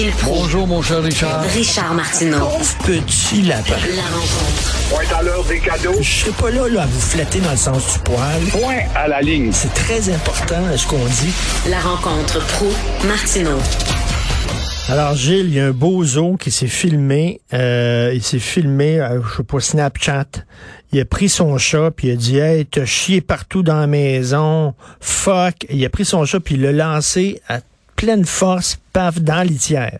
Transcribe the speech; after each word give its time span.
Gilles 0.00 0.12
Proulx. 0.12 0.40
Bonjour, 0.40 0.66
mon 0.66 0.80
cher 0.80 1.02
Richard. 1.02 1.42
Richard 1.42 1.92
Martineau. 1.92 2.48
Petit 2.86 3.42
lapin. 3.42 3.74
La 3.94 4.02
rencontre. 4.04 4.88
Point 4.88 5.18
à 5.18 5.22
l'heure 5.22 5.44
des 5.44 5.58
cadeaux. 5.58 5.96
Je 6.00 6.10
serai 6.10 6.30
pas 6.30 6.50
là, 6.50 6.68
là 6.68 6.82
à 6.84 6.86
vous 6.86 7.00
flatter 7.00 7.38
dans 7.40 7.50
le 7.50 7.56
sens 7.58 7.92
du 7.92 7.98
poil. 7.98 8.40
Point 8.50 8.78
à 8.94 9.08
la 9.08 9.20
ligne. 9.20 9.52
C'est 9.52 9.74
très 9.74 10.08
important 10.08 10.74
ce 10.74 10.86
qu'on 10.86 11.04
dit. 11.04 11.34
La 11.68 11.80
rencontre 11.80 12.38
pro 12.46 12.68
martineau 13.06 13.58
Alors 14.88 15.14
Gilles, 15.16 15.48
il 15.48 15.54
y 15.56 15.60
a 15.60 15.66
un 15.66 15.72
beau 15.72 16.02
zoo 16.02 16.38
qui 16.38 16.50
s'est 16.50 16.66
filmé. 16.66 17.42
Euh, 17.52 18.12
il 18.14 18.22
s'est 18.22 18.38
filmé, 18.38 19.00
euh, 19.00 19.20
je 19.22 19.36
sais 19.36 19.42
pas, 19.42 19.60
Snapchat. 19.60 20.28
Il 20.92 21.00
a 21.00 21.04
pris 21.04 21.28
son 21.28 21.58
chat 21.58 21.90
puis 21.94 22.08
il 22.08 22.12
a 22.12 22.16
dit 22.16 22.38
Hey, 22.38 22.64
t'as 22.64 22.86
chié 22.86 23.20
partout 23.20 23.62
dans 23.62 23.78
la 23.78 23.86
maison. 23.86 24.72
Fuck. 24.98 25.66
Il 25.68 25.84
a 25.84 25.90
pris 25.90 26.06
son 26.06 26.24
chat 26.24 26.40
puis 26.40 26.54
il 26.54 26.62
l'a 26.62 26.72
lancé 26.72 27.42
à 27.48 27.60
pleine 28.00 28.24
force, 28.24 28.76
paf, 28.94 29.20
dans 29.20 29.46
l'itière. 29.46 29.98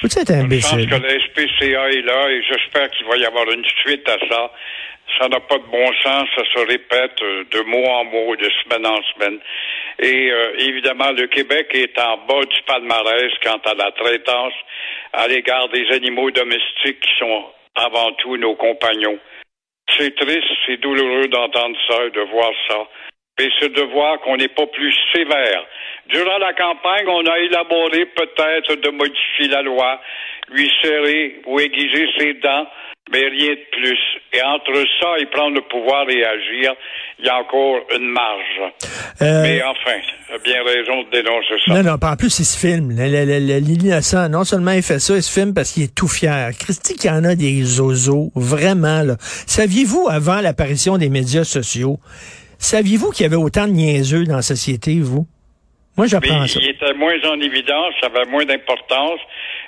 Peux-tu 0.00 0.20
être 0.20 0.28
Je 0.28 0.34
pense 0.34 0.44
imbécile? 0.44 0.88
que 0.88 0.94
la 0.94 1.18
SPCA 1.18 1.90
est 1.90 2.02
là 2.02 2.30
et 2.30 2.42
j'espère 2.42 2.88
qu'il 2.90 3.06
va 3.06 3.16
y 3.16 3.24
avoir 3.26 3.50
une 3.50 3.64
suite 3.82 4.08
à 4.08 4.16
ça. 4.28 4.52
Ça 5.18 5.26
n'a 5.28 5.40
pas 5.40 5.58
de 5.58 5.64
bon 5.64 5.86
sens, 6.04 6.28
ça 6.36 6.42
se 6.54 6.60
répète 6.66 7.20
euh, 7.22 7.42
de 7.50 7.60
mot 7.62 7.84
en 7.84 8.04
mot, 8.04 8.36
de 8.36 8.48
semaine 8.62 8.86
en 8.86 9.00
semaine. 9.14 9.38
Et 9.98 10.30
euh, 10.30 10.52
évidemment, 10.60 11.10
le 11.10 11.26
Québec 11.26 11.68
est 11.72 11.98
en 11.98 12.18
bas 12.28 12.44
du 12.44 12.62
palmarès 12.66 13.32
quant 13.42 13.60
à 13.64 13.74
la 13.74 13.90
traitance 13.92 14.52
à 15.14 15.26
l'égard 15.26 15.68
des 15.70 15.90
animaux 15.90 16.30
domestiques 16.30 17.00
qui 17.00 17.18
sont 17.18 17.46
avant 17.74 18.12
tout 18.12 18.36
nos 18.36 18.54
compagnons. 18.54 19.18
C'est 19.96 20.14
triste, 20.14 20.52
c'est 20.66 20.76
douloureux 20.76 21.26
d'entendre 21.28 21.76
ça 21.88 22.04
et 22.04 22.10
de 22.10 22.20
voir 22.30 22.52
ça. 22.68 22.86
Et 23.40 23.48
c'est 23.58 23.72
de 23.72 23.82
voir 23.82 24.20
qu'on 24.20 24.36
n'est 24.36 24.48
pas 24.48 24.66
plus 24.66 24.94
sévère. 25.14 25.64
Durant 26.08 26.38
la 26.38 26.52
campagne, 26.54 27.06
on 27.06 27.26
a 27.26 27.38
élaboré 27.38 28.06
peut-être 28.16 28.80
de 28.80 28.90
modifier 28.90 29.48
la 29.48 29.62
loi, 29.62 30.00
lui 30.50 30.70
serrer 30.82 31.40
ou 31.46 31.60
aiguiser 31.60 32.06
ses 32.18 32.34
dents, 32.34 32.66
mais 33.12 33.28
rien 33.28 33.54
de 33.54 33.78
plus. 33.78 33.98
Et 34.32 34.42
entre 34.42 34.84
ça 35.00 35.18
et 35.18 35.26
prendre 35.26 35.56
le 35.56 35.62
pouvoir 35.62 36.08
et 36.08 36.24
agir, 36.24 36.74
il 37.18 37.26
y 37.26 37.28
a 37.28 37.38
encore 37.38 37.80
une 37.94 38.08
marge. 38.08 38.72
Euh, 39.20 39.42
Mais 39.42 39.62
enfin, 39.62 39.98
a 40.34 40.38
bien 40.38 40.62
raison 40.62 41.02
de 41.02 41.10
dénoncer 41.10 41.54
ça. 41.66 41.74
Non, 41.74 41.82
non, 41.82 41.98
pas 41.98 42.12
en 42.12 42.16
plus, 42.16 42.38
il 42.38 42.44
se 42.44 42.58
filme. 42.58 42.90
L'innocent, 42.92 44.28
non 44.28 44.44
seulement 44.44 44.72
il 44.72 44.82
fait 44.82 44.98
ça, 45.00 45.14
il 45.14 45.22
se 45.22 45.32
filme 45.32 45.52
parce 45.54 45.72
qu'il 45.72 45.82
est 45.84 45.94
tout 45.94 46.08
fier. 46.08 46.50
Christy, 46.58 46.96
qu'il 46.96 47.10
y 47.10 47.12
en 47.12 47.24
a 47.24 47.34
des 47.34 47.62
zozos, 47.62 48.30
vraiment, 48.34 49.02
là. 49.02 49.16
Saviez-vous, 49.20 50.08
avant 50.10 50.40
l'apparition 50.40 50.96
des 50.96 51.08
médias 51.10 51.44
sociaux, 51.44 51.98
saviez-vous 52.58 53.10
qu'il 53.10 53.24
y 53.24 53.26
avait 53.26 53.36
autant 53.36 53.66
de 53.66 53.72
niaiseux 53.72 54.24
dans 54.24 54.36
la 54.36 54.42
société, 54.42 55.00
vous? 55.00 55.26
Moi, 55.98 56.06
j'apprends 56.06 56.46
ça. 56.46 56.60
il 56.62 56.70
était 56.70 56.94
moins 56.94 57.18
en 57.24 57.40
évidence, 57.40 57.92
ça 58.00 58.06
avait 58.06 58.30
moins 58.30 58.44
d'importance. 58.44 59.18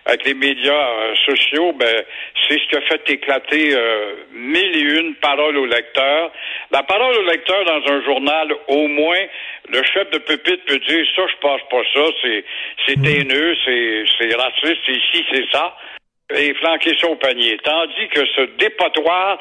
Avec 0.06 0.24
les 0.24 0.34
médias 0.34 0.72
euh, 0.72 1.14
sociaux, 1.26 1.72
ben, 1.72 2.04
c'est 2.48 2.58
ce 2.58 2.68
qui 2.68 2.76
a 2.76 2.80
fait 2.82 3.10
éclater 3.10 3.74
euh, 3.74 4.14
mille 4.32 4.76
et 4.76 5.00
une 5.00 5.14
paroles 5.16 5.56
au 5.56 5.66
lecteur. 5.66 6.30
La 6.70 6.84
parole 6.84 7.16
au 7.16 7.22
lecteur 7.24 7.64
dans 7.64 7.92
un 7.92 8.04
journal, 8.04 8.54
au 8.68 8.86
moins, 8.86 9.18
le 9.70 9.82
chef 9.82 10.08
de 10.12 10.18
pupitre 10.18 10.64
peut 10.66 10.78
dire 10.78 11.04
ça, 11.16 11.22
je 11.26 11.36
passe 11.42 11.60
pas 11.68 11.82
ça, 11.92 12.06
c'est 12.22 12.44
c'est 12.86 13.06
haineux, 13.06 13.56
c'est 13.64 14.04
c'est 14.18 14.34
raciste, 14.34 14.80
c'est 14.86 14.92
ici, 14.92 15.26
c'est 15.32 15.50
ça 15.50 15.76
et 16.34 16.54
flanquer 16.54 16.96
ça 16.98 17.08
au 17.08 17.16
panier. 17.16 17.58
Tandis 17.64 18.08
que 18.08 18.24
ce 18.26 18.42
dépotoir 18.58 19.38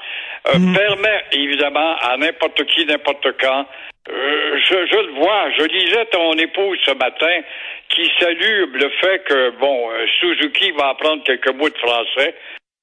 euh, 0.48 0.52
permet 0.73 1.23
évidemment 1.31 1.96
à 1.98 2.18
n'importe 2.18 2.64
qui, 2.66 2.86
n'importe 2.86 3.28
quand. 3.40 3.66
euh, 4.09 4.58
je, 4.58 4.86
je 4.88 4.98
le 4.98 5.12
vois, 5.14 5.52
je 5.58 5.64
lisais 5.66 6.06
ton 6.06 6.34
épouse 6.34 6.80
ce 6.86 6.92
matin 6.92 7.42
qui 7.90 8.09
salue 8.20 8.66
le 8.73 8.90
fait 9.02 9.23
que, 9.26 9.50
bon, 9.59 9.92
euh, 9.92 10.06
Suzuki 10.20 10.72
va 10.72 10.90
apprendre 10.90 11.23
quelques 11.23 11.54
mots 11.54 11.70
de 11.70 11.78
français. 11.78 12.36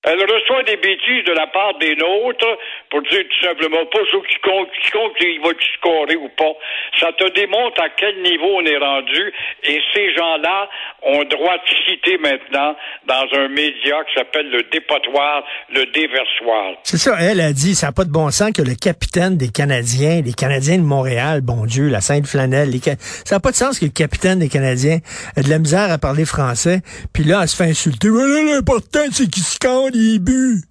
Elle 0.06 0.20
reçoit 0.22 0.62
des 0.62 0.76
bêtises 0.76 1.24
de 1.26 1.32
la 1.32 1.48
part 1.48 1.76
des 1.78 1.96
nôtres 1.96 2.46
pour 2.90 3.02
dire 3.02 3.24
tout 3.28 3.46
simplement 3.46 3.84
pas 3.86 3.98
ce 4.10 4.16
qui 4.28 4.38
compte, 4.40 4.68
qui 4.82 4.90
compte, 4.92 5.12
il 5.20 5.40
va 5.42 5.50
scorer 5.76 6.14
ou 6.16 6.28
pas. 6.38 6.52
Ça 7.00 7.08
te 7.18 7.28
démontre 7.34 7.82
à 7.82 7.88
quel 7.90 8.22
niveau 8.22 8.46
on 8.54 8.64
est 8.64 8.78
rendu 8.78 9.32
et 9.64 9.80
ces 9.92 10.14
gens-là 10.14 10.68
ont 11.02 11.24
droit 11.24 11.56
de 11.58 11.68
citer 11.90 12.18
maintenant 12.18 12.76
dans 13.08 13.26
un 13.36 13.48
média 13.48 13.96
qui 14.06 14.14
s'appelle 14.14 14.48
le 14.50 14.62
dépotoir, 14.70 15.42
le 15.74 15.86
déversoir. 15.86 16.74
C'est 16.84 16.98
ça, 16.98 17.16
elle 17.20 17.40
a 17.40 17.52
dit, 17.52 17.74
ça 17.74 17.88
n'a 17.88 17.92
pas 17.92 18.04
de 18.04 18.12
bon 18.12 18.30
sens 18.30 18.52
que 18.52 18.62
le 18.62 18.74
capitaine 18.76 19.36
des 19.36 19.48
Canadiens, 19.50 20.22
les 20.24 20.32
Canadiens 20.34 20.78
de 20.78 20.82
Montréal, 20.84 21.40
bon 21.42 21.66
Dieu, 21.66 21.88
la 21.88 22.00
Sainte-Flanelle, 22.00 22.70
les 22.70 22.78
Ca- 22.78 22.94
ça 23.00 23.36
n'a 23.36 23.40
pas 23.40 23.50
de 23.50 23.56
sens 23.56 23.80
que 23.80 23.84
le 23.84 23.90
capitaine 23.90 24.38
des 24.38 24.48
Canadiens 24.48 24.98
ait 25.36 25.42
de 25.42 25.50
la 25.50 25.58
misère 25.58 25.90
à 25.90 25.98
parler 25.98 26.24
français, 26.24 26.78
puis 27.12 27.24
là, 27.24 27.40
elle 27.42 27.48
se 27.48 27.56
fait 27.56 27.68
insulter. 27.70 28.08
L'important, 28.08 29.00
c'est 29.10 29.28
qu'il 29.28 29.42
scande 29.42 29.95
les 29.96 30.18
buts. 30.18 30.62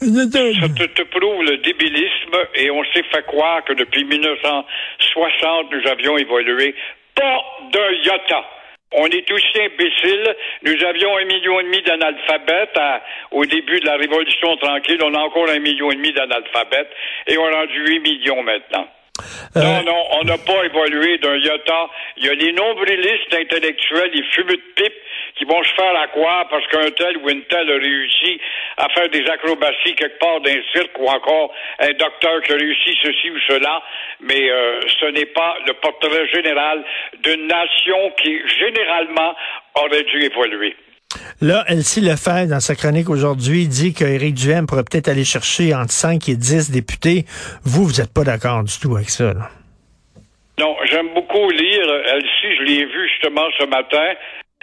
Ça 0.00 0.68
te, 0.68 0.84
te 0.86 1.02
prouve 1.02 1.42
le 1.44 1.58
débilisme 1.58 2.36
et 2.54 2.70
on 2.70 2.82
s'est 2.94 3.04
fait 3.12 3.24
croire 3.26 3.62
que 3.64 3.74
depuis 3.74 4.04
1960, 4.04 5.72
nous 5.72 5.90
avions 5.90 6.16
évolué 6.16 6.74
pas 7.14 7.38
d'un 7.72 7.90
iota. 8.04 8.44
On 8.92 9.06
est 9.06 9.30
aussi 9.30 9.60
imbéciles. 9.60 10.34
Nous 10.62 10.84
avions 10.84 11.16
un 11.18 11.24
million 11.24 11.60
et 11.60 11.64
demi 11.64 11.82
d'analphabètes 11.82 12.78
au 13.30 13.44
début 13.44 13.78
de 13.80 13.86
la 13.86 13.96
Révolution 13.96 14.56
tranquille. 14.56 14.98
On 15.04 15.14
a 15.14 15.18
encore 15.18 15.48
un 15.48 15.60
million 15.60 15.90
et 15.92 15.96
demi 15.96 16.12
d'analphabètes 16.12 16.90
et 17.28 17.36
on 17.38 17.44
a 17.46 17.60
rendu 17.60 17.84
8 17.86 18.00
millions 18.00 18.42
maintenant. 18.42 18.88
Euh, 19.56 19.60
Non, 19.60 19.82
non, 19.84 20.02
on 20.20 20.24
n'a 20.24 20.38
pas 20.38 20.64
évolué 20.64 21.18
d'un 21.18 21.36
iota. 21.36 21.88
Il 22.20 22.26
y 22.26 22.28
a 22.28 22.36
des 22.36 22.52
nombrilistes 22.52 23.32
intellectuels, 23.32 24.10
des 24.12 24.22
fumeux 24.34 24.56
de 24.56 24.72
pipe 24.76 24.92
qui 25.36 25.46
vont 25.46 25.62
se 25.64 25.72
faire 25.72 25.96
à 25.96 26.06
croire 26.08 26.46
parce 26.50 26.66
qu'un 26.66 26.90
tel 26.90 27.16
ou 27.16 27.30
une 27.30 27.42
telle 27.44 27.70
a 27.70 27.78
réussi 27.78 28.38
à 28.76 28.88
faire 28.90 29.08
des 29.08 29.24
acrobaties 29.26 29.94
quelque 29.94 30.18
part 30.18 30.38
d'un 30.42 30.60
cirque 30.70 30.98
ou 30.98 31.06
encore 31.06 31.50
un 31.78 31.92
docteur 31.92 32.42
qui 32.42 32.52
a 32.52 32.56
réussi 32.56 32.94
ceci 33.02 33.30
ou 33.30 33.38
cela. 33.48 33.82
Mais 34.20 34.50
euh, 34.50 34.80
ce 35.00 35.06
n'est 35.12 35.32
pas 35.32 35.56
le 35.66 35.72
portrait 35.72 36.28
général 36.28 36.84
d'une 37.22 37.46
nation 37.46 38.12
qui, 38.22 38.38
généralement, 38.58 39.34
aurait 39.76 40.04
dû 40.04 40.22
évoluer. 40.22 40.76
Là, 41.40 41.64
Elsie 41.68 42.02
Lefebvre, 42.02 42.50
dans 42.50 42.60
sa 42.60 42.74
chronique 42.74 43.08
aujourd'hui, 43.08 43.66
dit 43.66 43.94
qu'Éric 43.94 44.34
Duhem 44.34 44.66
pourrait 44.66 44.84
peut-être 44.84 45.08
aller 45.08 45.24
chercher 45.24 45.74
entre 45.74 45.92
5 45.92 46.28
et 46.28 46.36
10 46.36 46.70
députés. 46.70 47.24
Vous, 47.64 47.86
vous 47.86 48.00
n'êtes 48.00 48.12
pas 48.12 48.24
d'accord 48.24 48.62
du 48.62 48.78
tout 48.78 48.94
avec 48.94 49.08
ça, 49.08 49.32
là. 49.32 49.48
Non, 50.60 50.76
j'aime 50.84 51.08
beaucoup 51.14 51.48
lire. 51.48 51.90
Elsie, 52.04 52.56
je 52.58 52.62
l'ai 52.64 52.84
vu 52.84 53.08
justement 53.08 53.48
ce 53.58 53.64
matin. 53.64 54.12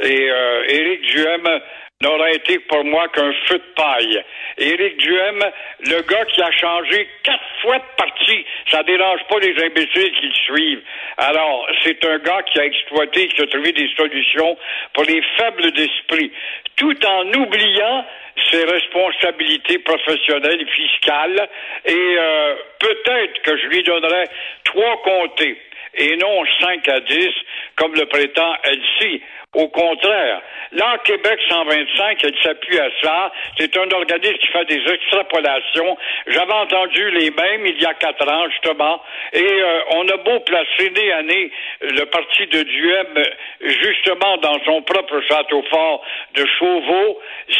Et 0.03 0.29
euh, 0.29 0.63
Éric 0.67 1.01
Duhem 1.01 1.59
n'aurait 2.03 2.35
été 2.35 2.59
pour 2.59 2.83
moi 2.85 3.07
qu'un 3.07 3.33
feu 3.47 3.57
de 3.57 3.73
paille. 3.75 4.23
Éric 4.59 4.97
Duhem, 4.97 5.43
le 5.87 6.01
gars 6.03 6.25
qui 6.25 6.43
a 6.43 6.51
changé 6.51 7.09
quatre 7.23 7.49
fois 7.63 7.79
de 7.79 7.83
parti, 7.97 8.45
ça 8.69 8.83
dérange 8.83 9.21
pas 9.27 9.39
les 9.39 9.55
imbéciles 9.65 10.11
qui 10.19 10.27
le 10.27 10.55
suivent. 10.55 10.83
Alors, 11.17 11.67
c'est 11.83 12.05
un 12.05 12.19
gars 12.19 12.43
qui 12.43 12.59
a 12.59 12.65
exploité, 12.65 13.27
qui 13.29 13.41
a 13.41 13.47
trouvé 13.47 13.71
des 13.71 13.89
solutions 13.97 14.55
pour 14.93 15.03
les 15.05 15.23
faibles 15.39 15.71
d'esprit, 15.71 16.31
tout 16.75 17.05
en 17.07 17.33
oubliant 17.33 18.05
ses 18.51 18.65
responsabilités 18.65 19.79
professionnelles 19.79 20.61
et 20.61 20.71
fiscales. 20.71 21.49
Et 21.85 22.15
euh, 22.19 22.55
peut-être 22.79 23.41
que 23.41 23.57
je 23.57 23.65
lui 23.65 23.81
donnerais 23.81 24.29
trois 24.63 25.01
comtés 25.01 25.57
et 25.97 26.15
non 26.17 26.43
5 26.61 26.87
à 26.87 26.99
10, 26.99 27.29
comme 27.75 27.93
le 27.95 28.05
prétend 28.05 28.55
Elsie. 28.63 29.21
Au 29.53 29.69
contraire, 29.69 30.41
là, 30.73 30.97
Québec 31.03 31.39
125, 31.49 32.23
elle 32.23 32.37
s'appuie 32.43 32.79
à 32.79 32.89
ça. 33.01 33.31
C'est 33.57 33.75
un 33.77 33.89
organisme 33.89 34.37
qui 34.37 34.47
fait 34.47 34.65
des 34.65 34.83
extrapolations. 34.91 35.97
J'avais 36.27 36.53
entendu 36.53 37.09
les 37.11 37.31
mêmes 37.31 37.65
il 37.65 37.81
y 37.81 37.85
a 37.85 37.93
quatre 37.95 38.29
ans, 38.29 38.49
justement. 38.51 39.01
Et 39.33 39.41
euh, 39.41 39.79
on 39.91 40.07
a 40.09 40.17
beau 40.17 40.39
placer 40.41 40.91
nez 40.91 41.11
à 41.11 41.23
nez 41.23 41.51
le 41.81 42.03
parti 42.05 42.45
de 42.47 42.61
Duhem, 42.61 43.23
justement, 43.61 44.37
dans 44.37 44.63
son 44.65 44.81
propre 44.81 45.21
château 45.21 45.63
fort 45.69 46.03
de 46.35 46.45
Chauveau, 46.59 47.19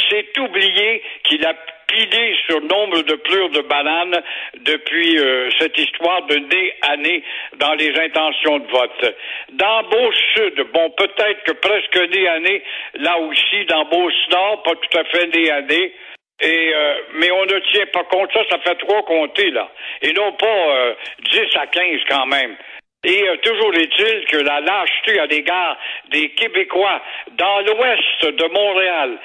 c'est 0.10 0.38
oublié 0.40 1.01
qu'il 1.24 1.45
a 1.45 1.54
pilé 1.88 2.36
sur 2.48 2.62
nombre 2.62 3.01
de 3.01 3.16
pleurs 3.16 3.50
de 3.50 3.62
bananes 3.62 4.22
depuis 4.60 5.18
euh, 5.18 5.50
cette 5.60 5.78
histoire 5.78 6.24
de 6.28 6.36
nez 6.36 6.74
à 6.81 6.98
nez 6.98 7.24
dans 7.57 7.74
les 7.74 7.98
intentions 8.00 8.60
de 8.60 8.68
vote. 8.68 9.16
Dans 9.54 9.84
Beauce-Sud, 9.84 10.66
bon, 10.74 10.89
peut-être 10.92 11.44
que 11.44 11.54
presque 11.54 11.95
nez 12.13 12.28
à 12.28 12.39
nez, 12.39 12.63
là 12.95 13.18
aussi, 13.19 13.66
dans 13.66 13.86
Beauce-Nord, 13.86 14.63
pas 14.63 14.75
tout 14.75 14.98
à 14.98 15.04
fait 15.06 15.28
nez 15.28 15.50
à 15.51 15.62
nez, 15.62 15.94
et 16.39 16.72
euh, 16.74 16.94
mais 17.16 17.31
on 17.31 17.45
ne 17.45 17.60
tient 17.72 17.88
pas 17.88 18.04
compte 18.04 18.31
ça, 18.31 18.42
ça 18.51 18.60
fait 18.60 18.75
trois 18.75 19.04
comtés 19.04 19.50
là, 19.50 19.72
et 20.04 20.13
non 20.13 20.33
pas 20.33 20.45
euh, 20.45 20.94
10 21.31 21.40
à 21.56 21.68
15 21.68 22.01
quand 22.10 22.28
même. 22.28 22.56
Et 23.04 23.28
euh, 23.28 23.38
toujours 23.38 23.74
est-il 23.74 24.25
que 24.25 24.38
la 24.38 24.60
lâcheté 24.60 25.19
à 25.19 25.25
l'égard 25.25 25.78
des 26.12 26.30
Québécois 26.30 27.01
dans 27.38 27.60
l'ouest 27.62 28.25
de 28.25 28.45
Montréal, 28.54 29.18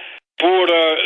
pour 0.42 0.66
euh, 0.68 0.96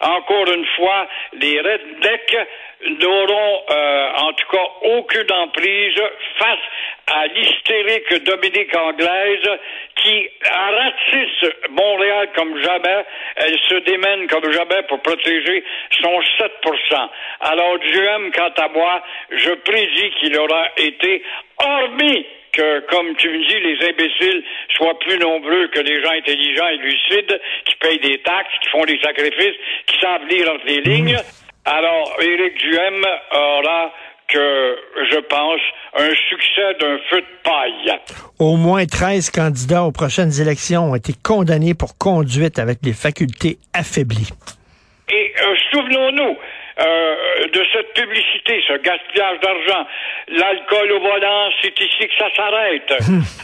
encore 0.00 0.52
une 0.52 0.66
fois 0.76 1.08
les 1.32 1.58
rednecks 1.58 2.36
n'auront 2.84 3.62
euh, 3.70 4.08
en 4.16 4.32
tout 4.32 4.46
cas 4.50 4.66
aucune 4.82 5.32
emprise 5.32 6.00
face 6.38 6.58
à 7.06 7.26
l'hystérique 7.28 8.24
Dominique 8.24 8.76
Anglaise 8.76 9.48
qui 9.96 10.28
ratisse 10.44 11.52
Montréal 11.70 12.28
comme 12.34 12.60
jamais. 12.62 13.04
Elle 13.36 13.58
se 13.68 13.74
démène 13.76 14.26
comme 14.28 14.50
jamais 14.52 14.82
pour 14.88 15.00
protéger 15.00 15.64
son 16.02 16.20
7% 16.20 17.08
Alors 17.40 17.78
Duhem, 17.78 18.30
quant 18.32 18.52
à 18.56 18.68
moi, 18.68 19.02
je 19.30 19.52
prédis 19.52 20.10
qu'il 20.20 20.38
aura 20.38 20.68
été 20.76 21.22
hormis 21.58 22.26
que, 22.52 22.80
comme 22.90 23.14
tu 23.16 23.28
me 23.28 23.44
dis, 23.44 23.60
les 23.60 23.88
imbéciles 23.88 24.42
soient 24.76 24.98
plus 24.98 25.18
nombreux 25.18 25.68
que 25.68 25.80
les 25.80 26.02
gens 26.02 26.12
intelligents 26.12 26.68
et 26.68 26.76
lucides 26.78 27.40
qui 27.66 27.74
payent 27.76 28.00
des 28.00 28.18
taxes, 28.18 28.52
qui 28.62 28.68
font 28.70 28.84
des 28.84 28.98
sacrifices, 29.00 29.56
qui 29.86 29.98
savent 30.00 30.26
lire 30.28 30.52
entre 30.52 30.66
les 30.66 30.80
lignes. 30.80 31.16
Alors, 31.66 32.16
Éric 32.22 32.58
Duhem 32.58 33.04
aura 33.32 33.92
que, 34.28 34.76
je 35.10 35.18
pense, 35.18 35.60
un 35.98 36.14
succès 36.28 36.74
d'un 36.80 36.96
feu 37.10 37.20
de 37.20 37.42
paille. 37.42 37.98
Au 38.38 38.56
moins 38.56 38.86
13 38.86 39.30
candidats 39.30 39.82
aux 39.82 39.90
prochaines 39.90 40.40
élections 40.40 40.92
ont 40.92 40.94
été 40.94 41.12
condamnés 41.24 41.74
pour 41.74 41.98
conduite 41.98 42.60
avec 42.60 42.80
des 42.82 42.92
facultés 42.92 43.58
affaiblies. 43.72 44.30
Et 45.08 45.32
euh, 45.42 45.54
souvenons-nous, 45.72 46.36
euh, 46.78 47.46
de 47.48 47.64
cette 47.72 47.94
publicité, 47.94 48.62
ce 48.68 48.74
gaspillage 48.74 49.40
d'argent. 49.40 49.86
L'alcool 50.28 50.92
au 50.92 51.00
volant, 51.00 51.50
c'est 51.62 51.78
ici 51.80 52.06
que 52.06 52.14
ça 52.18 52.28
s'arrête. 52.36 52.92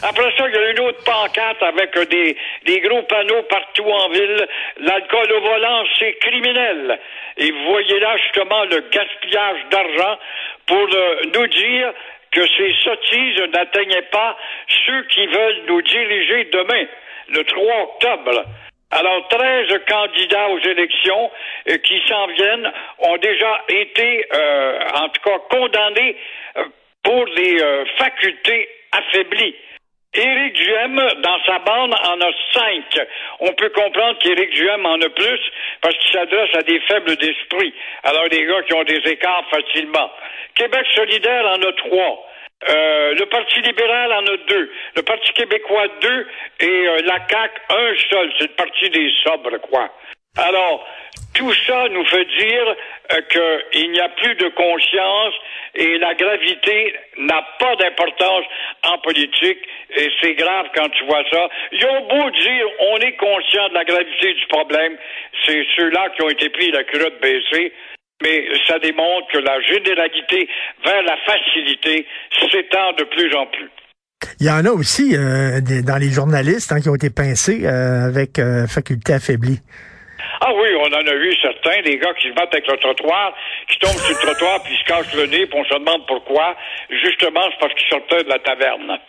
Après 0.03 0.31
ça, 0.37 0.47
il 0.47 0.55
y 0.55 0.57
a 0.57 0.69
une 0.69 0.79
autre 0.81 1.03
pancarte 1.03 1.63
avec 1.63 1.97
des, 2.09 2.37
des 2.65 2.79
gros 2.81 3.01
panneaux 3.03 3.41
partout 3.49 3.89
en 3.89 4.09
ville. 4.09 4.47
L'alcool 4.81 5.31
au 5.31 5.41
volant, 5.41 5.83
c'est 5.97 6.13
criminel. 6.19 6.99
Et 7.37 7.49
vous 7.49 7.65
voyez 7.71 7.99
là 7.99 8.15
justement 8.17 8.65
le 8.65 8.83
gaspillage 8.91 9.65
d'argent 9.71 10.19
pour 10.67 10.87
euh, 10.93 11.15
nous 11.33 11.47
dire 11.47 11.91
que 12.31 12.41
ces 12.57 12.73
sottises 12.83 13.41
n'atteignaient 13.53 14.09
pas 14.11 14.37
ceux 14.85 15.03
qui 15.03 15.25
veulent 15.25 15.61
nous 15.67 15.81
diriger 15.81 16.45
demain, 16.45 16.85
le 17.29 17.43
3 17.43 17.81
octobre. 17.81 18.45
Alors, 18.95 19.27
13 19.27 19.79
candidats 19.89 20.49
aux 20.49 20.59
élections 20.59 21.31
euh, 21.67 21.77
qui 21.77 21.99
s'en 22.07 22.27
viennent 22.27 22.71
ont 22.99 23.17
déjà 23.17 23.63
été, 23.67 24.23
euh, 24.31 24.79
en 24.93 25.09
tout 25.09 25.21
cas, 25.21 25.39
condamnés 25.49 26.15
euh, 26.57 26.65
pour 27.03 27.25
des 27.35 27.57
facultés 27.97 28.69
affaiblies. 28.91 29.55
Éric 30.13 30.53
Duhem, 30.53 30.95
dans 30.95 31.43
sa 31.43 31.57
bande, 31.59 31.93
en 31.93 32.21
a 32.21 32.31
cinq. 32.53 33.07
On 33.39 33.51
peut 33.53 33.69
comprendre 33.69 34.19
qu'Éric 34.19 34.51
Duhem 34.51 34.85
en 34.85 35.01
a 35.01 35.09
plus 35.09 35.39
parce 35.81 35.97
qu'il 35.97 36.11
s'adresse 36.11 36.55
à 36.55 36.61
des 36.61 36.79
faibles 36.81 37.15
d'esprit. 37.17 37.73
Alors, 38.03 38.29
des 38.29 38.45
gars 38.45 38.61
qui 38.61 38.73
ont 38.75 38.83
des 38.83 39.01
écarts 39.09 39.43
facilement. 39.49 40.11
Québec 40.53 40.85
solidaire 40.95 41.45
en 41.47 41.61
a 41.63 41.73
trois. 41.73 42.32
Euh, 42.69 43.13
le 43.15 43.25
Parti 43.25 43.61
libéral 43.61 44.13
en 44.13 44.25
a 44.25 44.37
deux. 44.47 44.71
Le 44.95 45.01
Parti 45.01 45.31
québécois, 45.33 45.87
deux. 46.01 46.27
Et 46.59 46.87
euh, 46.87 47.01
la 47.05 47.19
CAQ, 47.29 47.61
un 47.69 47.95
seul. 48.09 48.31
C'est 48.37 48.47
le 48.47 48.55
Parti 48.55 48.89
des 48.89 49.11
sobres, 49.23 49.57
quoi. 49.61 49.89
Alors, 50.35 50.83
tout 51.35 51.53
ça 51.67 51.87
nous 51.89 52.05
fait 52.05 52.25
dire 52.25 52.75
euh, 53.13 53.21
qu'il 53.71 53.91
n'y 53.91 53.99
a 53.99 54.09
plus 54.09 54.35
de 54.35 54.49
conscience 54.49 55.33
et 55.75 55.97
la 55.97 56.13
gravité 56.15 56.95
n'a 57.17 57.45
pas 57.59 57.75
d'importance 57.75 58.45
en 58.83 58.97
politique 58.99 59.59
et 59.95 60.09
c'est 60.21 60.33
grave 60.33 60.67
quand 60.75 60.89
tu 60.89 61.03
vois 61.05 61.23
ça. 61.31 61.49
Ils 61.71 61.85
ont 61.85 62.07
beau 62.07 62.29
dire 62.31 62.65
on 62.79 62.97
est 62.97 63.15
conscient 63.15 63.69
de 63.69 63.73
la 63.75 63.83
gravité 63.83 64.33
du 64.33 64.47
problème, 64.47 64.97
c'est 65.45 65.65
ceux-là 65.75 66.09
qui 66.15 66.23
ont 66.23 66.29
été 66.29 66.49
pris 66.49 66.71
la 66.71 66.83
culotte 66.83 67.19
baissée 67.19 67.73
mais 68.23 68.45
ça 68.67 68.79
démontre 68.79 69.27
que 69.31 69.39
la 69.39 69.59
généralité 69.61 70.47
vers 70.83 71.03
la 71.03 71.17
facilité 71.17 72.07
s'étend 72.51 72.93
de 72.93 73.03
plus 73.03 73.35
en 73.35 73.45
plus. 73.47 73.69
Il 74.39 74.47
y 74.47 74.49
en 74.49 74.65
a 74.65 74.71
aussi 74.71 75.15
euh, 75.15 75.59
dans 75.83 75.97
les 75.97 76.09
journalistes 76.09 76.71
hein, 76.71 76.79
qui 76.79 76.89
ont 76.89 76.95
été 76.95 77.09
pincés 77.09 77.65
euh, 77.65 78.07
avec 78.07 78.39
euh, 78.39 78.67
faculté 78.67 79.13
affaiblie. 79.13 79.59
Ah 80.39 80.51
oui, 80.55 80.69
on 80.79 80.87
en 80.87 81.07
a 81.07 81.15
eu 81.15 81.33
certains, 81.41 81.81
des 81.83 81.97
gars 81.97 82.13
qui 82.13 82.29
se 82.29 82.33
battent 82.33 82.53
avec 82.53 82.67
le 82.67 82.77
trottoir, 82.77 83.33
qui 83.67 83.77
tombent 83.79 83.99
sur 83.99 84.15
le 84.17 84.25
trottoir 84.25 84.63
puis 84.63 84.75
se 84.77 84.85
cassent 84.85 85.13
le 85.15 85.25
nez, 85.27 85.45
puis 85.45 85.59
on 85.59 85.65
se 85.65 85.73
demande 85.77 86.07
pourquoi. 86.07 86.55
Justement, 86.89 87.41
c'est 87.51 87.59
parce 87.59 87.73
qu'ils 87.73 87.89
sortaient 87.89 88.23
de 88.23 88.29
la 88.29 88.39
taverne. 88.39 88.99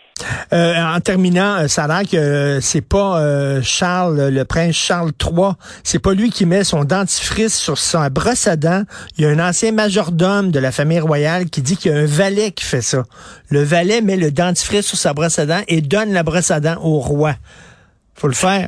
Euh, 0.53 0.81
en 0.81 0.99
terminant, 1.01 1.55
euh, 1.55 1.67
ça 1.67 1.83
a 1.83 1.87
l'air 1.87 2.09
que 2.09 2.15
euh, 2.15 2.61
c'est 2.61 2.81
pas 2.81 3.21
Charles, 3.61 4.29
le 4.29 4.45
prince 4.45 4.75
Charles 4.75 5.11
III, 5.21 5.53
c'est 5.83 5.99
pas 5.99 6.13
lui 6.13 6.29
qui 6.29 6.45
met 6.45 6.63
son 6.63 6.85
dentifrice 6.85 7.57
sur 7.57 7.77
sa 7.77 8.09
brosse 8.09 8.47
à 8.47 8.55
dents. 8.55 8.83
Il 9.17 9.25
y 9.25 9.27
a 9.27 9.29
un 9.29 9.39
ancien 9.39 9.73
majordome 9.73 10.51
de 10.51 10.59
la 10.59 10.71
famille 10.71 11.01
royale 11.01 11.49
qui 11.49 11.61
dit 11.61 11.75
qu'il 11.75 11.91
y 11.91 11.95
a 11.95 11.97
un 11.97 12.05
valet 12.05 12.51
qui 12.51 12.63
fait 12.63 12.81
ça. 12.81 13.03
Le 13.49 13.61
valet 13.61 14.01
met 14.01 14.15
le 14.15 14.31
dentifrice 14.31 14.85
sur 14.85 14.97
sa 14.97 15.13
brosse 15.13 15.37
à 15.37 15.45
dents 15.45 15.63
et 15.67 15.81
donne 15.81 16.13
la 16.13 16.23
brosse 16.23 16.51
à 16.51 16.61
dents 16.61 16.81
au 16.81 16.99
roi. 16.99 17.35
Faut 18.17 18.27
le 18.27 18.33
faire. 18.33 18.67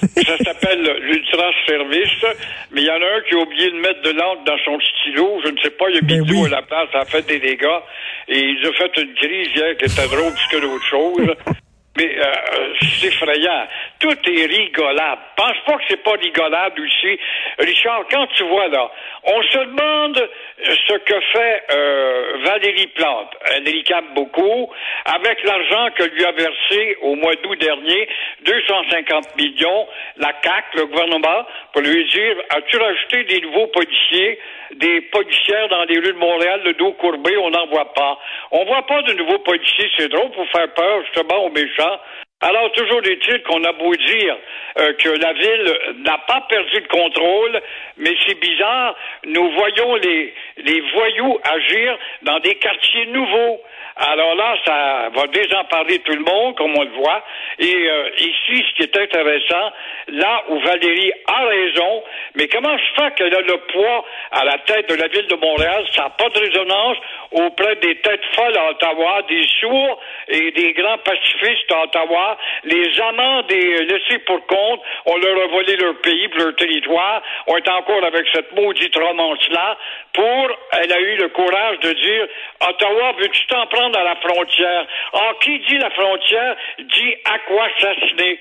Ça 0.00 0.38
s'appelle 0.38 0.82
l'ultra-service, 1.02 2.24
mais 2.72 2.82
il 2.82 2.86
y 2.86 2.90
en 2.90 3.00
a 3.00 3.16
un 3.16 3.20
qui 3.28 3.34
a 3.34 3.38
oublié 3.38 3.70
de 3.70 3.76
mettre 3.76 4.02
de 4.02 4.10
l'encre 4.10 4.42
dans 4.44 4.58
son 4.64 4.78
stylo. 4.80 5.40
Je 5.44 5.50
ne 5.50 5.58
sais 5.60 5.70
pas, 5.70 5.84
il 5.90 5.98
a 5.98 6.00
mis 6.00 6.20
ben 6.20 6.24
oui. 6.28 6.46
à 6.46 6.56
la 6.56 6.62
place, 6.62 6.88
ça 6.92 7.00
a 7.00 7.04
fait 7.04 7.22
des 7.26 7.38
dégâts. 7.38 7.80
Et 8.28 8.38
il 8.38 8.66
a 8.66 8.72
fait 8.72 9.00
une 9.00 9.14
crise 9.14 9.48
hier 9.54 9.76
qui 9.76 9.84
était 9.84 10.08
drôle 10.08 10.32
plus 10.32 10.48
que 10.50 10.60
d'autres 10.60 10.86
choses. 10.86 11.34
Mais 11.96 12.18
euh, 12.18 12.72
c'est 12.80 13.08
effrayant. 13.08 13.66
Tout 13.98 14.16
est 14.26 14.46
rigolable. 14.46 15.20
Pense 15.36 15.56
pas 15.66 15.76
que 15.76 15.84
c'est 15.88 16.02
pas 16.02 16.12
rigolable 16.12 16.80
aussi. 16.80 17.18
Richard, 17.58 18.04
quand 18.10 18.26
tu 18.34 18.44
vois 18.44 18.68
là, 18.68 18.90
on 19.24 19.42
se 19.42 19.58
demande 19.58 20.28
ce 20.66 20.94
que 20.98 21.20
fait 21.32 21.62
euh, 21.70 22.11
Valérie 22.52 22.88
Plante. 22.88 23.34
Elle 23.54 23.64
réclame 23.64 24.14
beaucoup. 24.14 24.70
Avec 25.06 25.42
l'argent 25.44 25.88
que 25.96 26.04
lui 26.04 26.24
a 26.24 26.32
versé 26.32 26.96
au 27.02 27.14
mois 27.14 27.34
d'août 27.36 27.58
dernier, 27.58 28.08
250 28.44 29.36
millions, 29.36 29.86
la 30.18 30.32
CAC, 30.34 30.64
le 30.74 30.86
gouvernement, 30.86 31.46
pour 31.72 31.82
lui 31.82 32.04
dire, 32.08 32.36
as-tu 32.50 32.76
rajouté 32.76 33.24
des 33.24 33.40
nouveaux 33.40 33.68
policiers, 33.68 34.38
des 34.74 35.00
policières 35.00 35.68
dans 35.68 35.84
les 35.84 35.98
rues 35.98 36.12
de 36.12 36.18
Montréal, 36.18 36.60
le 36.64 36.74
dos 36.74 36.92
courbé, 36.92 37.36
on 37.38 37.50
n'en 37.50 37.66
voit 37.66 37.92
pas. 37.94 38.18
On 38.50 38.64
voit 38.64 38.86
pas 38.86 39.02
de 39.02 39.14
nouveaux 39.14 39.38
policiers, 39.38 39.90
c'est 39.96 40.08
drôle 40.08 40.30
pour 40.32 40.48
faire 40.50 40.72
peur 40.74 41.02
justement 41.06 41.44
aux 41.44 41.50
méchants. 41.50 41.98
Alors, 42.42 42.72
toujours 42.72 43.00
est-il 43.04 43.40
qu'on 43.44 43.62
a 43.62 43.72
beau 43.72 43.94
dire 43.94 44.36
euh, 44.78 44.92
que 44.94 45.08
la 45.10 45.32
ville 45.32 45.78
n'a 45.98 46.18
pas 46.26 46.44
perdu 46.48 46.80
le 46.80 46.88
contrôle, 46.88 47.60
mais 47.98 48.14
c'est 48.26 48.38
bizarre, 48.40 48.96
nous 49.26 49.50
voyons 49.52 49.94
les, 49.96 50.34
les 50.56 50.80
voyous 50.92 51.38
agir 51.44 51.98
dans 52.22 52.40
des 52.40 52.56
quartiers 52.56 53.06
nouveaux. 53.06 53.60
Alors 53.94 54.34
là, 54.34 54.56
ça 54.64 55.10
va 55.14 55.26
désemparer 55.26 55.98
tout 55.98 56.14
le 56.14 56.24
monde, 56.24 56.56
comme 56.56 56.74
on 56.76 56.82
le 56.82 56.90
voit. 56.92 57.22
Et 57.58 57.74
euh, 57.74 58.08
ici, 58.16 58.64
ce 58.66 58.74
qui 58.74 58.82
est 58.84 58.96
intéressant, 58.96 59.70
là 60.08 60.44
où 60.48 60.58
Valérie 60.60 61.12
a 61.26 61.44
raison, 61.44 62.02
mais 62.34 62.48
comment 62.48 62.76
se 62.76 63.02
fait 63.02 63.14
qu'elle 63.16 63.34
a 63.34 63.42
le 63.42 63.58
poids 63.58 64.04
à 64.30 64.44
la 64.44 64.58
tête 64.58 64.88
de 64.88 64.94
la 64.94 65.08
ville 65.08 65.26
de 65.26 65.36
Montréal? 65.36 65.84
Ça 65.94 66.04
n'a 66.04 66.10
pas 66.10 66.30
de 66.30 66.38
résonance 66.38 66.96
auprès 67.32 67.76
des 67.76 67.96
têtes 67.96 68.24
folles 68.34 68.56
à 68.56 68.70
Ottawa, 68.70 69.22
des 69.28 69.46
sourds 69.60 70.00
et 70.28 70.50
des 70.52 70.72
grands 70.72 70.98
pacifistes 70.98 71.70
à 71.70 71.82
Ottawa. 71.84 72.31
Les 72.64 73.00
amants 73.00 73.42
des 73.42 73.84
laissés 73.84 74.18
pour 74.20 74.46
compte, 74.46 74.80
on 75.06 75.16
leur 75.16 75.44
a 75.44 75.46
volé 75.48 75.76
leur 75.76 75.96
pays, 76.00 76.28
leur 76.36 76.54
territoire. 76.56 77.22
On 77.46 77.56
est 77.56 77.68
encore 77.68 78.04
avec 78.04 78.26
cette 78.32 78.52
maudite 78.52 78.96
romance-là 78.96 79.76
pour, 80.12 80.50
elle 80.72 80.92
a 80.92 81.00
eu 81.00 81.16
le 81.16 81.28
courage 81.28 81.78
de 81.80 81.92
dire, 81.92 82.26
Ottawa, 82.68 83.12
veux-tu 83.18 83.46
t'en 83.46 83.66
prendre 83.66 83.98
à 83.98 84.04
la 84.04 84.16
frontière. 84.16 84.86
Or, 85.12 85.38
qui 85.40 85.58
dit 85.60 85.78
la 85.78 85.90
frontière 85.90 86.56
dit 86.78 87.14
à 87.24 87.38
quoi 87.40 87.68
s'assassiner. 87.78 88.38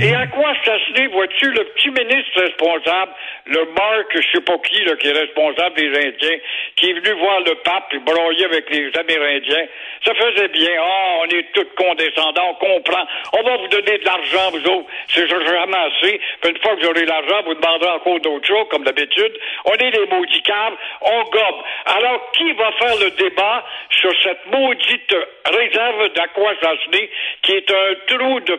Et 0.00 0.12
à 0.12 0.26
quoi 0.26 0.52
s'assassiner, 0.64 1.06
vois-tu, 1.06 1.52
le 1.52 1.64
petit 1.66 1.88
ministre 1.88 2.40
responsable, 2.40 3.12
le 3.46 3.64
Marc, 3.78 4.06
je 4.10 4.26
sais 4.32 4.40
pas 4.40 4.58
qui, 4.58 4.82
là, 4.82 4.96
qui 4.96 5.06
est 5.06 5.12
responsable 5.12 5.76
des 5.76 5.86
Indiens, 5.86 6.38
qui 6.74 6.90
est 6.90 6.94
venu 6.94 7.12
voir 7.20 7.38
le 7.42 7.54
pape 7.62 7.94
et 7.94 7.98
broyer 7.98 8.44
avec 8.44 8.68
les 8.70 8.90
Amérindiens, 8.98 9.66
ça 10.04 10.12
faisait 10.16 10.48
bien. 10.48 10.72
Ah, 10.80 11.18
on 11.20 11.26
est 11.26 11.46
tous 11.52 11.68
condescendants, 11.76 12.50
on 12.50 12.54
comprend. 12.54 13.06
On 13.38 13.42
va 13.44 13.56
vous 13.56 13.68
donner 13.68 13.98
de 13.98 14.04
l'argent, 14.04 14.50
vous 14.50 14.66
autres. 14.66 14.90
C'est 15.10 15.28
jamais 15.28 15.78
assez. 15.78 16.20
Puis 16.40 16.50
une 16.50 16.58
fois 16.58 16.74
que 16.74 16.80
vous 16.80 16.90
aurez 16.90 17.06
l'argent, 17.06 17.42
vous 17.44 17.54
demanderez 17.54 17.90
encore 17.90 18.18
d'autres 18.18 18.48
choses, 18.48 18.66
comme 18.70 18.82
d'habitude. 18.82 19.38
On 19.64 19.74
est 19.74 19.92
des 19.92 20.06
maudits 20.06 20.42
câbles, 20.42 20.76
on 21.02 21.22
gobe. 21.22 21.62
Alors, 21.86 22.32
qui 22.32 22.52
va 22.54 22.72
faire 22.72 22.96
le 22.98 23.10
débat 23.12 23.64
sur 23.90 24.12
cette 24.24 24.44
maudite 24.46 25.14
réserve 25.46 26.08
d'Aquasasné, 26.14 27.10
qui 27.42 27.52
est 27.52 27.70
un 27.70 27.94
trou 28.08 28.40
de 28.40 28.58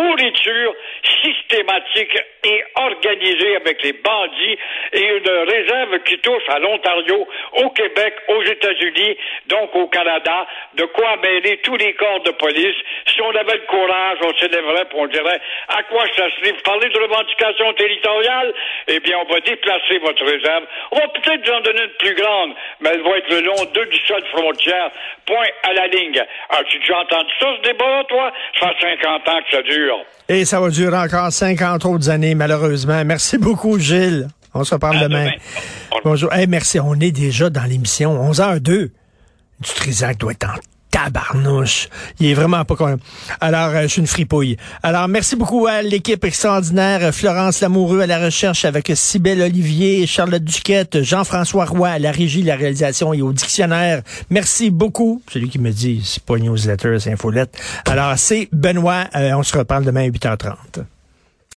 pourriture 0.00 0.74
systématique 1.22 2.16
et 2.44 2.64
organisée 2.76 3.56
avec 3.56 3.82
les 3.82 3.92
bandits 3.92 4.58
et 4.92 5.04
une 5.04 5.28
réserve 5.28 5.98
qui 6.04 6.18
touche 6.18 6.48
à 6.48 6.58
l'Ontario, 6.58 7.28
au 7.52 7.70
Québec, 7.70 8.14
aux 8.28 8.42
États-Unis, 8.42 9.16
donc 9.46 9.74
au 9.74 9.88
Canada, 9.88 10.46
de 10.74 10.84
quoi 10.84 11.16
mêler 11.18 11.58
tous 11.58 11.76
les 11.76 11.92
corps 11.94 12.20
de 12.20 12.30
police. 12.30 12.76
Si 13.06 13.20
on 13.20 13.30
avait 13.30 13.56
le 13.56 13.66
courage, 13.66 14.18
on 14.22 14.38
s'élèverait 14.38 14.86
pour 14.86 15.00
on 15.00 15.06
dirait 15.06 15.40
à 15.68 15.82
quoi 15.84 16.04
ça 16.16 16.30
se 16.30 16.44
livre? 16.44 16.62
Parler 16.62 16.88
de 16.88 16.98
revendication 16.98 17.72
territoriale, 17.72 18.52
eh 18.88 19.00
bien, 19.00 19.18
on 19.18 19.32
va 19.32 19.40
déplacer 19.40 19.98
votre 19.98 20.24
réserve. 20.24 20.64
On 20.92 20.98
va 20.98 21.08
peut-être 21.08 21.46
vous 21.46 21.52
en 21.54 21.60
donner 21.60 21.82
une 21.82 21.96
plus 21.98 22.14
grande, 22.14 22.54
mais 22.80 22.90
elle 22.90 23.02
va 23.02 23.16
être 23.16 23.30
le 23.30 23.40
long 23.40 23.64
de 23.74 23.84
du 23.84 23.98
sol 24.06 24.22
frontière, 24.26 24.90
point 25.26 25.48
à 25.62 25.72
la 25.72 25.86
ligne. 25.86 26.22
As-tu 26.50 26.78
déjà 26.78 26.98
entendu 27.00 27.32
ça, 27.40 27.56
ce 27.56 27.68
débat, 27.68 28.04
toi? 28.08 28.32
Ça 28.60 28.74
fait 28.78 28.98
50 29.02 29.28
ans 29.28 29.42
que 29.42 29.56
ça 29.56 29.62
dure. 29.62 29.89
Et 30.28 30.44
ça 30.44 30.60
va 30.60 30.70
durer 30.70 30.96
encore 30.96 31.32
50 31.32 31.84
autres 31.86 32.08
années, 32.08 32.34
malheureusement. 32.34 33.04
Merci 33.04 33.38
beaucoup, 33.38 33.78
Gilles. 33.78 34.28
On 34.54 34.64
se 34.64 34.74
reparle 34.74 35.00
demain. 35.00 35.26
demain. 35.26 36.00
Bonjour. 36.04 36.32
Hey, 36.32 36.46
merci. 36.46 36.80
On 36.80 36.94
est 36.94 37.12
déjà 37.12 37.50
dans 37.50 37.64
l'émission. 37.64 38.30
11h02. 38.30 38.90
Du 39.60 39.70
Trisac 39.74 40.18
doit 40.18 40.32
être 40.32 40.46
en 40.46 40.54
tabarnouche. 40.90 41.88
Il 42.18 42.26
est 42.28 42.34
vraiment 42.34 42.64
pas 42.64 42.76
con. 42.76 42.96
Alors, 43.40 43.68
euh, 43.68 43.82
je 43.82 43.86
suis 43.88 44.00
une 44.00 44.06
fripouille. 44.06 44.56
Alors, 44.82 45.08
merci 45.08 45.36
beaucoup 45.36 45.66
à 45.66 45.82
l'équipe 45.82 46.24
extraordinaire. 46.24 47.04
euh, 47.04 47.12
Florence 47.12 47.60
Lamoureux 47.60 48.00
à 48.00 48.06
la 48.06 48.18
recherche 48.18 48.64
avec 48.64 48.90
Cybelle 48.94 49.40
Olivier, 49.42 50.06
Charlotte 50.06 50.42
Duquette, 50.44 51.02
Jean-François 51.02 51.64
Roy 51.64 51.88
à 51.88 51.98
la 51.98 52.10
régie, 52.10 52.42
la 52.42 52.56
réalisation 52.56 53.12
et 53.14 53.22
au 53.22 53.32
dictionnaire. 53.32 54.02
Merci 54.30 54.70
beaucoup. 54.70 55.22
Celui 55.32 55.48
qui 55.48 55.58
me 55.58 55.70
dit, 55.70 56.02
c'est 56.04 56.22
pas 56.22 56.36
newsletter, 56.36 56.98
c'est 56.98 57.12
infolette. 57.12 57.56
Alors, 57.86 58.12
c'est 58.16 58.48
Benoît. 58.52 59.04
Euh, 59.14 59.32
on 59.34 59.42
se 59.42 59.56
reparle 59.56 59.84
demain 59.84 60.04
à 60.04 60.08
8h30. 60.08 60.84